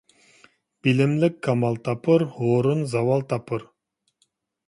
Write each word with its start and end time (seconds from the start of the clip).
بىلىملىك 0.85 1.35
كامال 1.47 1.75
تاپۇر، 1.89 2.25
ھۇرۇن 2.37 2.81
زاۋال 2.95 3.27
تاپۇر. 3.35 3.67